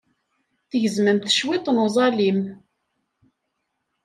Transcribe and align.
Tgezmemt 0.69 1.33
cwiṭ 1.37 1.65
n 1.71 1.77
uẓalim. 1.85 2.39